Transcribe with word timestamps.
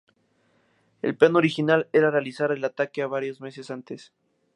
El 1.03 1.15
plan 1.15 1.35
original 1.35 1.87
era 1.93 2.09
realizar 2.09 2.51
el 2.51 2.65
ataque 2.65 3.05
varios 3.05 3.39
meses 3.39 3.69
antes. 3.69 4.11